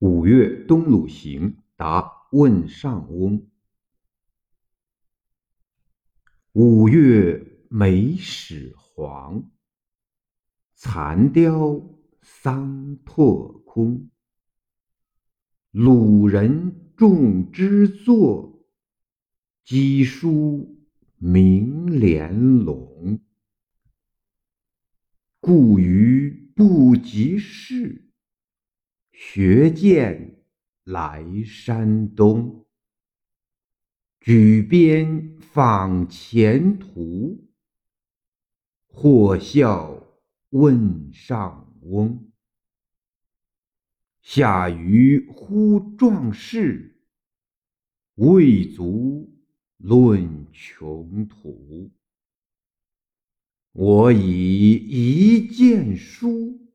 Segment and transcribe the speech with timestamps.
[0.00, 3.48] 五月东鲁行，答问上翁。
[6.52, 9.50] 五月梅始黄，
[10.74, 11.82] 残凋
[12.20, 14.10] 桑拓空。
[15.70, 18.66] 鲁人众之作，
[19.64, 20.86] 鸡书
[21.16, 23.18] 明帘拢。
[25.40, 28.05] 故余不及事。
[29.18, 30.44] 学剑
[30.84, 32.66] 来山东，
[34.20, 37.48] 举鞭访前途。
[38.86, 40.06] 或笑
[40.50, 42.30] 问上翁，
[44.20, 47.00] 下愚乎壮士，
[48.16, 49.34] 未足
[49.78, 51.90] 论穷途。
[53.72, 56.65] 我以一剑书。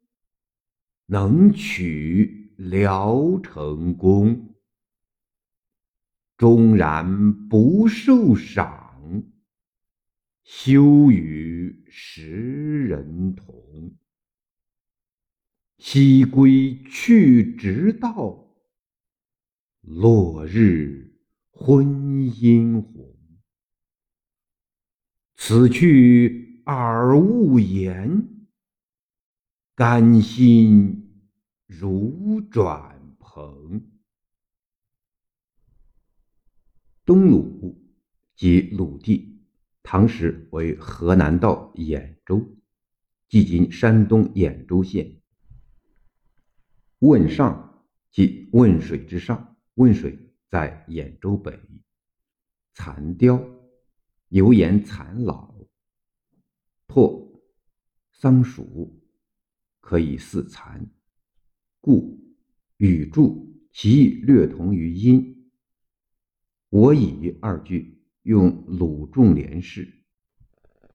[1.11, 4.55] 能取聊城宫，
[6.37, 9.21] 终然不受赏，
[10.45, 13.93] 休与时人同。
[15.79, 18.47] 夕归去直道，
[19.81, 21.13] 落日
[21.51, 23.13] 昏阴红。
[25.35, 28.29] 此去而勿言。
[29.81, 31.25] 丹心
[31.65, 33.89] 如转蓬。
[37.03, 37.83] 东鲁
[38.35, 39.41] 即鲁地，
[39.81, 42.47] 唐时为河南道兖州，
[43.27, 45.19] 即今山东兖州县。
[46.99, 51.59] 汶上即汶水之上，汶水在兖州北。
[52.75, 53.43] 残凋，
[54.27, 55.55] 油盐残老。
[56.85, 57.41] 破，
[58.11, 59.00] 桑熟。
[59.81, 60.89] 可以似蚕，
[61.81, 62.17] 故
[62.77, 65.51] 语注其意略同于音。
[66.69, 69.91] 我以二句用鲁仲连氏。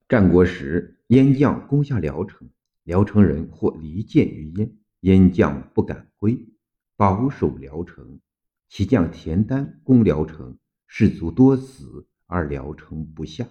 [0.07, 2.49] 战国时，燕将攻下聊城，
[2.83, 6.47] 聊城人或离间于燕，燕将不敢归，
[6.95, 8.19] 保守聊城。
[8.69, 13.47] 其将田丹攻聊城，士卒多死，而聊城不下。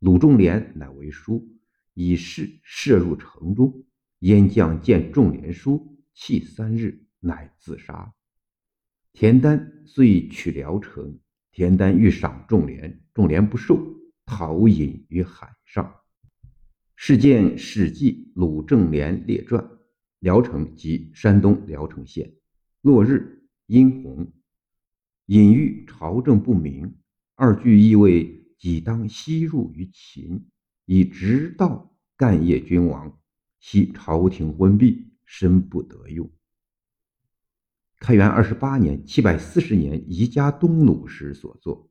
[0.00, 1.48] 鲁仲连乃为书，
[1.94, 3.84] 以士射入城中。
[4.20, 8.14] 燕将见仲连书，泣三日，乃自杀。
[9.12, 11.18] 田丹遂取聊城，
[11.52, 13.78] 田丹欲赏仲连，仲连不受，
[14.24, 15.94] 逃隐于海上。
[16.96, 19.62] 事见《史记·鲁正连列传》。
[20.20, 22.34] 聊城即山东聊城县。
[22.82, 24.32] 落日阴红，
[25.26, 26.98] 隐喻朝政不明。
[27.36, 30.46] 二句意味己当西入于秦，
[30.84, 33.19] 以直道干业君王。
[33.60, 36.28] 系朝廷昏闭，身不得用。
[37.98, 41.90] 开元二十八年（七百四十年）宜家东鲁时所作。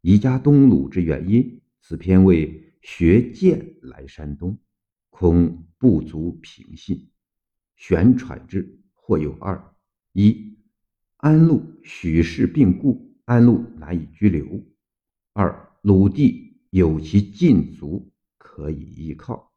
[0.00, 4.58] 宜家东鲁之原因，此篇为学剑来山东，
[5.10, 7.10] 恐不足平信。
[7.76, 9.74] 旋传之或有二：
[10.12, 10.56] 一，
[11.18, 14.64] 安陆许氏病故，安陆难以居留；
[15.34, 19.52] 二，鲁地有其禁足，可以依靠。